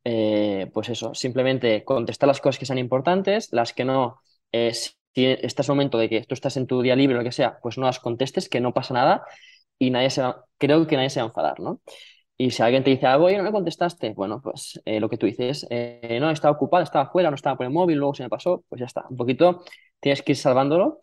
[0.04, 4.22] eh, pues eso, simplemente contestar las cosas que sean importantes, las que no,
[4.52, 4.74] eh,
[5.16, 7.24] si estás en un momento de que tú estás en tu día libre o lo
[7.24, 9.24] que sea, pues no las contestes, que no pasa nada
[9.78, 11.82] y nadie se va, creo que nadie se va a enfadar, ¿no?
[12.38, 15.18] Y si alguien te dice algo y no me contestaste, bueno, pues eh, lo que
[15.18, 15.68] tú dices,
[16.22, 18.80] no, estaba ocupado, estaba fuera, no estaba por el móvil, luego se me pasó, pues
[18.80, 19.06] ya está.
[19.10, 19.64] Un poquito
[20.00, 21.00] tienes que ir salvándolo,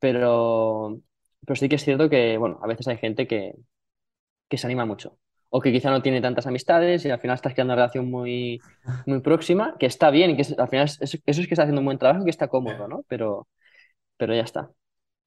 [0.00, 0.98] pero,
[1.46, 3.54] pero sí que es cierto que, bueno, a veces hay gente que,
[4.48, 5.18] que se anima mucho.
[5.50, 8.60] O que quizá no tiene tantas amistades y al final estás creando una relación muy,
[9.06, 11.86] muy próxima, que está bien y que al final eso, es que está haciendo un
[11.86, 13.04] buen trabajo y que está cómodo, ¿no?
[13.08, 13.48] Pero,
[14.16, 14.70] pero ya está.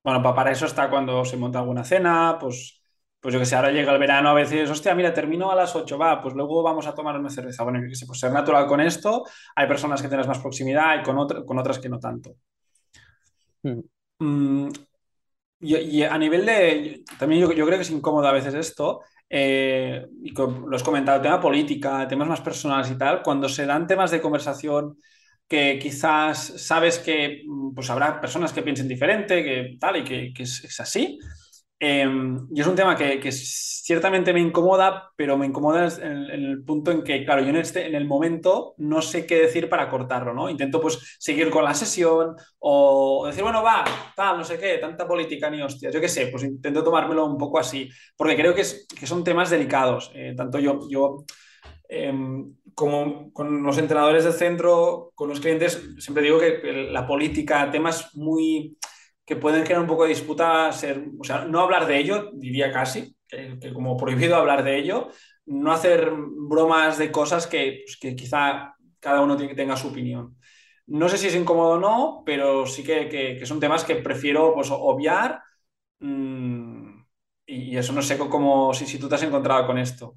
[0.03, 2.81] Bueno, para eso está cuando se monta alguna cena, pues,
[3.19, 5.75] pues yo que sé, ahora llega el verano a veces, hostia, mira, termino a las
[5.75, 7.63] 8, va, pues luego vamos a tomar una cerveza.
[7.63, 10.99] Bueno, yo que sé, pues ser natural con esto, hay personas que tienes más proximidad
[10.99, 12.35] y con, con otras que no tanto.
[13.63, 13.79] Mm.
[14.19, 14.69] Mm,
[15.61, 20.31] y, a nivel de, también yo, creo que es incómodo a veces esto, eh, y
[20.31, 24.21] lo has comentado, tema política, temas más personales y tal, cuando se dan temas de
[24.21, 24.97] conversación
[25.47, 30.43] que quizás sabes que mm, pues habrá personas que piensen diferente, que tal, y que,
[30.43, 31.19] es, así,
[31.85, 36.91] Em, y es un tema que, ciertamente me incomoda, pero me incomoda en, el punto
[36.91, 40.33] en que, claro, yo en, este, en el momento no sé qué decir para cortarlo,
[40.33, 40.49] ¿no?
[40.49, 43.83] Intento pues seguir con la sesión o decir, bueno, va,
[44.15, 47.37] tal, no sé qué, tanta política ni hostias, yo qué sé, pues intento tomármelo un
[47.37, 50.09] poco así, porque creo que, es, que son temas delicados.
[50.15, 51.25] Eh, tanto yo, yo
[51.89, 56.61] em, como con los entrenadores del centro, con los clientes, siempre digo que
[56.93, 58.77] la política, temas muy
[59.25, 62.71] que pueden crear un poco de disputa, ser, o sea, no hablar de ello, diría
[62.71, 65.09] casi, que, como prohibido hablar de ello,
[65.45, 70.37] no hacer bromas de cosas que, pues, que quizá cada uno tenga su opinión.
[70.87, 74.53] No sé si es incómodo o no, pero sí que, que son temas que prefiero
[74.53, 75.41] pues, obviar.
[75.99, 77.03] Mm,
[77.45, 80.15] y, eso no sé cómo, si, si tú te has encontrado con esto.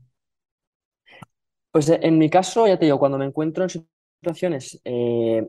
[1.70, 3.70] Pues en mi caso, ya te digo, cuando me encuentro en
[4.20, 5.46] situaciones eh,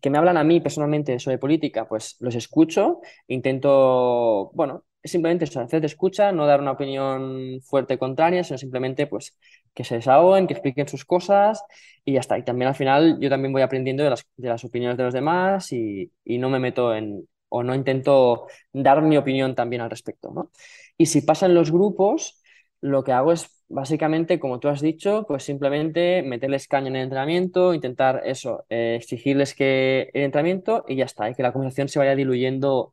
[0.00, 5.60] que me hablan a mí personalmente sobre política, pues los escucho, intento, bueno, simplemente eso,
[5.60, 9.36] hacer de escucha, no dar una opinión fuerte contraria, sino simplemente pues
[9.74, 11.62] que se desahoguen, que expliquen sus cosas
[12.04, 12.38] y ya está.
[12.38, 15.14] Y también al final yo también voy aprendiendo de las, de las opiniones de los
[15.14, 19.90] demás y, y, no me meto en, o no intento dar mi opinión también al
[19.90, 20.50] respecto, ¿no?
[20.96, 22.42] Y si pasan los grupos,
[22.80, 27.02] lo que hago es básicamente, como tú has dicho, pues simplemente meterles caña en el
[27.04, 31.88] entrenamiento, intentar eso, eh, exigirles que el entrenamiento y ya está, y que la conversación
[31.88, 32.92] se vaya diluyendo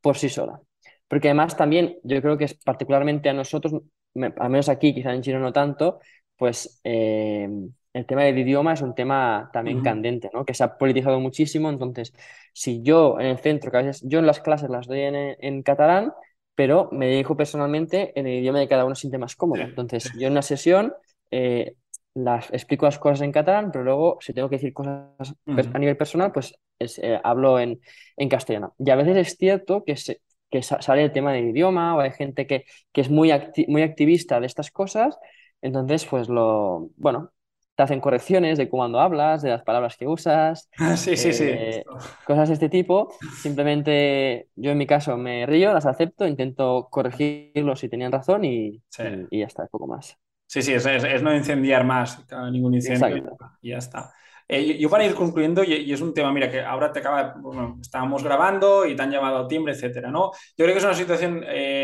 [0.00, 0.60] por sí sola.
[1.08, 3.82] Porque además también yo creo que es particularmente a nosotros,
[4.14, 6.00] al menos aquí, quizá en Chile no tanto,
[6.36, 7.48] pues eh,
[7.92, 10.44] el tema del idioma es un tema también candente, ¿no?
[10.44, 11.68] Que se ha politizado muchísimo.
[11.70, 12.12] Entonces,
[12.52, 15.14] si yo en el centro, que a veces yo en las clases las doy en,
[15.16, 16.12] en catalán,
[16.60, 19.62] pero me dirijo personalmente en el idioma de cada uno siente más cómodo.
[19.62, 20.92] Entonces, yo en una sesión
[21.30, 21.72] eh,
[22.12, 25.08] las, explico las cosas en catalán, pero luego si tengo que decir cosas
[25.46, 27.80] a nivel personal, pues eh, hablo en,
[28.18, 28.74] en, castellano.
[28.78, 30.20] Y a veces es cierto que se,
[30.50, 33.32] que sale el tema del idioma o hay gente que, que es muy,
[33.66, 35.18] muy activista de estas cosas,
[35.62, 37.32] entonces pues lo, bueno,
[37.80, 41.44] te hacen correcciones de cuando hablas, de las palabras que usas, sí, sí, sí.
[41.46, 41.84] Eh,
[42.26, 43.14] cosas de este tipo.
[43.40, 48.82] Simplemente yo en mi caso me río, las acepto, intento corregirlos si tenían razón y,
[49.30, 50.14] y, ya está, poco más.
[50.46, 54.12] Sí, sí, es, no incendiar más ningún incendio y ya está.
[54.52, 57.78] Eh, yo, para ir concluyendo, y, es un tema, mira, que ahora te acaba, bueno,
[57.80, 60.32] estábamos grabando y te han llamado timbre, etcétera, ¿no?
[60.56, 61.79] Yo creo que es una situación eh,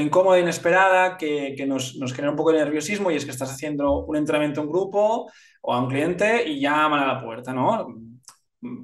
[0.00, 3.50] incómoda, inesperada, que, que nos, nos, genera un poco de nerviosismo y es que estás
[3.50, 7.86] haciendo un entrenamiento en grupo o a un cliente y llaman a la puerta, ¿no?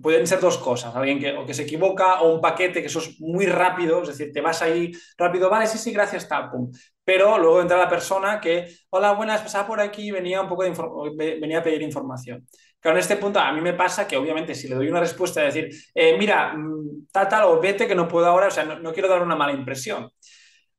[0.03, 2.99] pueden ser dos cosas, alguien que, o que se equivoca o un paquete que eso
[2.99, 6.71] es muy rápido, es decir, te vas ahí rápido, vale, sí, sí, gracias, tal, pum.
[7.05, 11.38] Pero luego entra la persona que, hola, buenas, pasaba por aquí, venía un poco de
[11.40, 12.44] venía a pedir información.
[12.81, 15.40] Claro, en este punto a mí me pasa que obviamente si le doy una respuesta
[15.40, 18.64] de decir, eh, mira, mm, tal, tal, o vete que no puedo ahora, o sea,
[18.64, 20.11] no, quiero dar una mala impresión.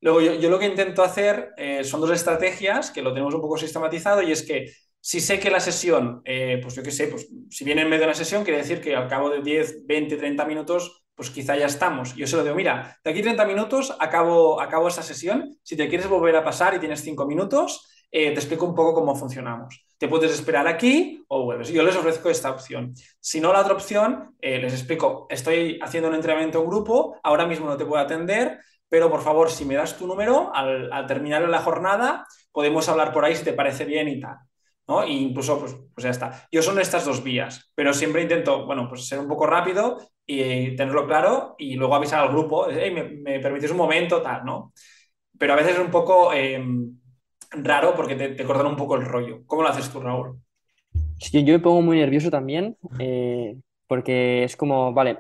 [0.02, 3.58] Luego yo, lo que intento hacer eh, son dos estrategias que lo tenemos un poco
[3.58, 7.30] sistematizado y es que si sé que la sesión, eh, pues yo qué sé, pues
[7.50, 10.18] si viene en medio de una sesión, quiere decir que al cabo de 10, 20,
[10.18, 12.16] 30 minutos, pues quizá ya estamos.
[12.16, 15.58] Yo se lo digo, mira, de aquí 30 minutos acabo, acabo esta sesión.
[15.64, 18.94] Si te quieres volver a pasar y tienes 5 minutos, eh, te explico un poco
[18.94, 19.86] cómo funcionamos.
[19.98, 21.70] Te puedes esperar aquí o vuelves.
[21.70, 22.94] Yo les ofrezco esta opción.
[23.20, 27.68] Si no, la otra opción, les explico, estoy haciendo un entrenamiento en grupo, ahora mismo
[27.68, 28.60] no te puedo atender,
[28.90, 33.24] pero por favor, si me das tu número, al, terminar la jornada, podemos hablar por
[33.24, 34.38] ahí si te parece bien y tal.
[34.88, 35.04] ¿no?
[35.04, 36.48] E incluso, pues, pues, ya está.
[36.52, 40.76] Yo son estas dos vías, pero siempre intento, bueno, pues ser un poco rápido y
[40.76, 44.74] tenerlo claro y luego avisar al grupo, hey, me, me permitís un momento, tal, ¿no?
[45.38, 47.00] Pero a veces es un poco em,
[47.52, 49.42] raro porque te, cortan un poco el rollo.
[49.46, 50.40] ¿Cómo lo haces tú, Raúl?
[51.32, 53.56] Yo me pongo muy nervioso también eh,
[53.88, 55.20] porque es como, vale,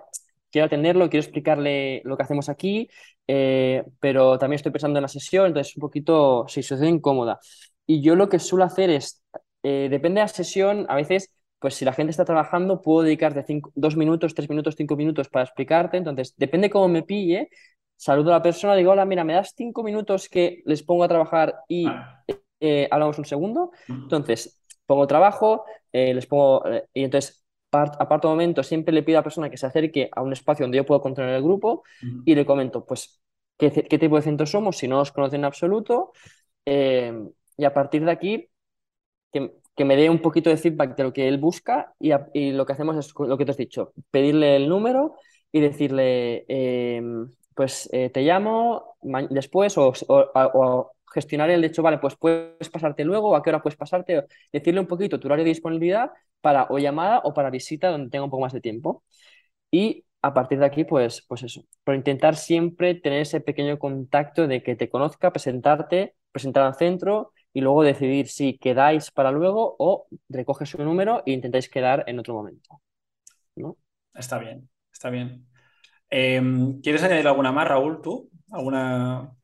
[0.51, 2.89] quiero atenderlo, quiero explicarle lo que hacemos aquí,
[3.27, 7.39] eh, pero también estoy pensando en la sesión, entonces un poquito, sí, situación incómoda.
[7.85, 9.23] Y yo lo que suelo hacer es
[9.63, 13.43] eh, depende de la sesión, a veces, pues si la gente está trabajando, puedo dedicarte
[13.43, 15.97] cinco, dos minutos, tres minutos, cinco minutos para explicarte.
[15.97, 17.49] Entonces, depende cómo me pille,
[17.95, 21.07] saludo a la persona, digo, hola, mira, ¿me das cinco minutos que les pongo a
[21.07, 21.88] trabajar y
[22.59, 23.71] eh, hablamos un segundo?
[23.88, 27.38] Entonces, pongo trabajo, eh, les pongo, y entonces
[27.71, 30.77] aparto momento, siempre le pido a la persona que se acerque a un espacio donde
[30.77, 31.84] yo puedo controlar el grupo
[32.25, 33.21] y le comento, pues,
[33.58, 36.12] qué, qué, tipo de centro somos, si no os conocen en absoluto.
[36.65, 38.49] y a partir de aquí,
[39.32, 42.73] que, me dé un poquito de feedback de lo que él busca y, lo que
[42.73, 45.15] hacemos es lo que te has dicho, pedirle el número
[45.51, 48.95] y decirle, em, pues eh, te llamo
[49.29, 54.26] después o, gestionar el hecho, vale, pues puedes pasarte luego, a qué hora puedes pasarte,
[54.52, 58.26] decirle un poquito tu horario de disponibilidad para o llamada o para visita donde tenga
[58.26, 59.04] un poco más de tiempo.
[59.72, 64.48] Y a partir de aquí, pues, pues eso, pero intentar siempre tener ese pequeño contacto
[64.48, 69.76] de que te conozca, presentarte, presentar al centro y luego decidir si quedáis para luego
[69.80, 72.82] o recoges su número e intentáis quedar en otro momento.
[73.56, 73.78] ¿no?
[74.13, 75.48] Está bien, está bien.
[76.10, 78.30] Em, ¿Quieres añadir alguna más, Raúl, tú?
[78.52, 79.38] ¿Alguna...?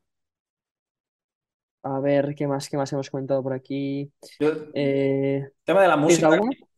[1.87, 4.11] A ver, ¿qué más, qué más hemos comentado por aquí?
[4.73, 6.29] Eh, tema de la música.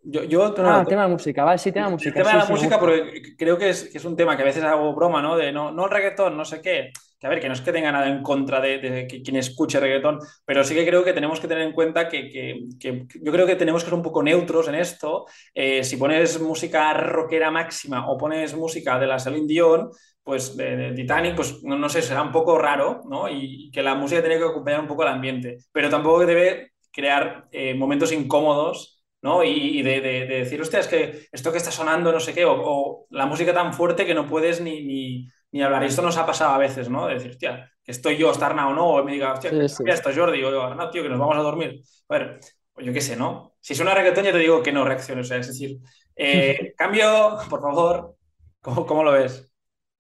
[0.03, 2.09] Yo, yo ah, tema de música, vale, sí, tema de música.
[2.09, 4.45] El tema de la música, porque creo que es, que es, un tema que a
[4.45, 5.37] veces hago broma, ¿no?
[5.37, 6.91] De no, no el reggaetón, no sé qué.
[7.17, 9.79] Que a ver, que no es que tenga nada en contra de, de, quien escuche
[9.79, 13.31] reggaetón, pero sí que creo que tenemos que tener en cuenta que, que, que yo
[13.31, 15.25] creo que tenemos que ser un poco neutros en esto.
[15.53, 19.89] Eh, si pones música rockera máxima o pones música de la Celine Dion,
[20.27, 23.29] pues de, Titanic, pues no, no, sé, será un poco raro, ¿no?
[23.29, 27.47] Y, que la música tiene que acompañar un poco el ambiente, pero tampoco debe crear
[27.51, 29.43] eh, momentos incómodos ¿no?
[29.43, 33.25] Y, de, decir, hostia, es que esto que está sonando, no sé qué, o, la
[33.25, 35.83] música tan fuerte que no puedes ni, ni, hablar.
[35.83, 37.07] Y esto nos ha pasado a veces, ¿no?
[37.07, 40.11] De decir, hostia, que estoy yo, estar o no, o me diga, hostia, sí, esto,
[40.15, 41.81] Jordi, o no, tío, que nos vamos a dormir.
[42.09, 42.39] A ver,
[42.71, 43.55] pues yo qué sé, ¿no?
[43.59, 45.79] Si suena reggaetón, ya te digo que no reacciones, o sea, es decir,
[46.15, 48.15] eh, cambio, por favor,
[48.61, 49.46] ¿cómo, lo ves?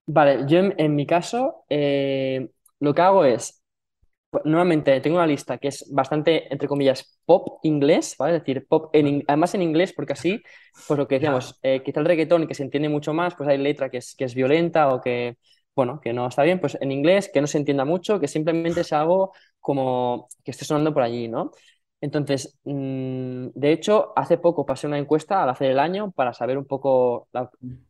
[0.07, 3.61] Vale, yo en, mi caso, eh, lo que hago es,
[4.43, 8.35] Nuevamente tengo una lista que es bastante, entre comillas, pop inglés, ¿vale?
[8.35, 10.41] Es decir, pop en, además en inglés, porque así,
[10.87, 13.57] pues lo que decíamos, eh, quizá el reggaetón que se entiende mucho más, pues hay
[13.57, 15.37] letra que es, que es violenta o que,
[15.75, 18.81] bueno, que no está bien, pues en inglés, que no se entienda mucho, que simplemente
[18.81, 19.31] es algo
[19.61, 21.51] como que esté sonando por allí, ¿no?
[22.01, 26.57] Entonces, mm, de hecho, hace poco pasé una encuesta al hacer el año para saber
[26.57, 27.29] un poco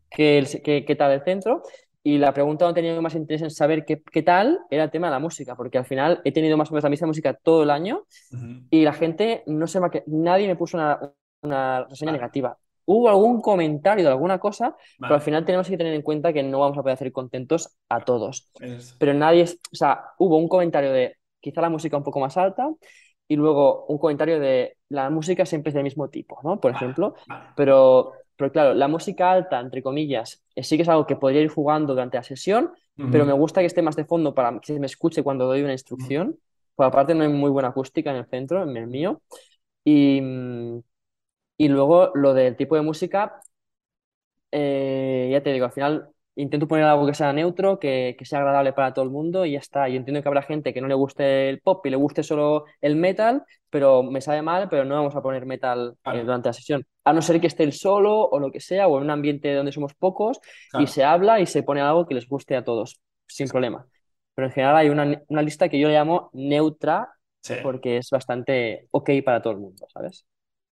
[0.10, 1.64] qué, qué, qué tal el centro
[2.08, 5.08] y la pregunta no tenía más interés en saber qué, qué, tal era el tema
[5.08, 7.64] de la música, porque al final he tenido más o menos la misma música todo
[7.64, 8.06] el año
[8.70, 11.02] y la gente no se me nadie me puso una,
[11.42, 12.58] una reseña negativa.
[12.86, 16.44] hubo algún comentario de alguna cosa, pero al final tenemos que tener en cuenta que
[16.44, 18.54] no vamos a poder hacer contentos a todos.
[18.98, 22.70] Pero nadie, o sea, hubo un comentario de quizá la música un poco más alta
[23.28, 26.62] y luego un comentario de la música siempre es del mismo tipo, ¿no?
[26.62, 27.16] Por ejemplo,
[27.58, 31.42] pero, pero claro, la música alta, entre comillas, eh, sí que es algo que podría
[31.42, 32.72] ir jugando durante la sesión,
[33.10, 35.64] pero me gusta que esté más de fondo para que se me escuche cuando doy
[35.64, 36.40] una instrucción.
[36.76, 39.22] Por aparte no hay muy buena acústica en el centro, en el mío.
[39.86, 40.22] Y,
[41.58, 43.42] y luego lo del tipo de música,
[44.52, 48.40] eh, ya te digo, al final intento poner algo que sea neutro, que, que, sea
[48.40, 49.90] agradable para todo el mundo y ya está.
[49.90, 52.66] Yo entiendo que habrá gente que no le guste el pop y le guste solo
[52.80, 56.54] el metal, pero me sabe mal, pero no vamos a poner metal eh, durante la
[56.54, 56.86] sesión.
[57.04, 59.54] A no ser que esté el solo o lo que sea, o en un ambiente
[59.54, 60.40] donde somos pocos
[60.80, 63.88] y se habla y se pone algo que les guste a todos, sin problema.
[64.36, 67.10] Pero en general hay una, una lista que yo le llamo neutra
[67.64, 70.26] porque es bastante ok para todo el mundo, ¿sabes?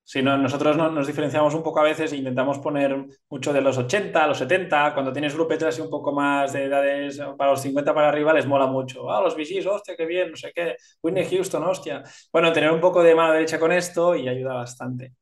[0.07, 4.26] Sí, nosotros nos diferenciamos un poco a veces e intentamos poner mucho de los 80,
[4.26, 8.11] los 70, cuando tienes grupetes así un poco más de edades para los 50 para
[8.11, 9.11] arriba les mola mucho.
[9.11, 10.76] Ah, los VGs, hostia, qué bien, no sé qué.
[11.02, 12.02] Whitney Houston, hostia.
[12.30, 15.14] Bueno, tener un poco de mano derecha con esto y ayuda bastante.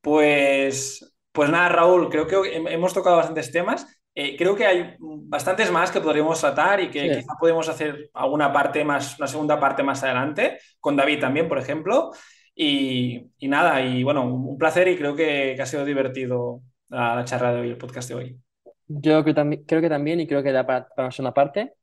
[0.00, 3.86] Pues, pues nada, Raúl, creo que hemos tocado bastantes temas.
[4.14, 8.50] Eh, creo que hay bastantes más que podríamos tratar y que quizá podemos hacer alguna
[8.50, 12.12] parte más, una segunda parte más adelante, con David también, por ejemplo.
[12.58, 17.60] Y, nada, y bueno, un placer y creo que, ha sido divertido la, charla de
[17.60, 18.40] hoy, el podcast de hoy.
[18.88, 21.74] Yo creo, también, creo que también y creo que da para, para una parte.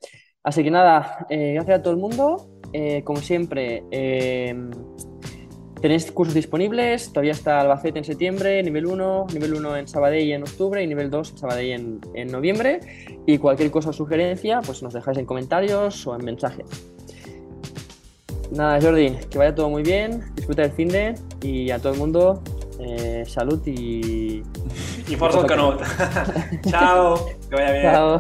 [0.44, 2.50] Así que nada, eh, gracias a todo el mundo.
[2.74, 4.72] Eh, como siempre, em,
[5.80, 7.10] tenéis cursos disponibles.
[7.10, 11.12] Todavía está Albacete en septiembre, nivel 1, nivel 1 en Sabadell en octubre y nivel
[11.12, 12.80] 2 en Sabadell en, en noviembre.
[13.28, 16.94] Y cualquier cosa o sugerencia, pues nos dejáis en comentarios o en mensajes.
[18.54, 22.00] Nada, Jordi, que vaya todo muy bien, disfruta del fin de y a todo el
[22.00, 22.44] mundo
[22.80, 24.44] eh, salud y.
[25.08, 25.82] Y por Canut.
[26.70, 27.84] Chao, que vaya bien.
[27.84, 28.18] Chao.